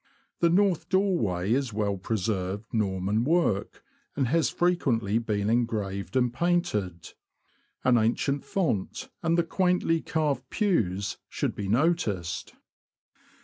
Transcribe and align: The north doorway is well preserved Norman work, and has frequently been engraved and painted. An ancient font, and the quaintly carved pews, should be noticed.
The 0.39 0.49
north 0.49 0.89
doorway 0.89 1.53
is 1.53 1.73
well 1.73 1.95
preserved 1.95 2.73
Norman 2.73 3.23
work, 3.23 3.83
and 4.15 4.29
has 4.29 4.49
frequently 4.49 5.19
been 5.19 5.47
engraved 5.47 6.15
and 6.15 6.33
painted. 6.33 7.13
An 7.83 7.99
ancient 7.99 8.43
font, 8.43 9.09
and 9.21 9.37
the 9.37 9.43
quaintly 9.43 10.01
carved 10.01 10.49
pews, 10.49 11.17
should 11.29 11.53
be 11.53 11.67
noticed. 11.67 12.55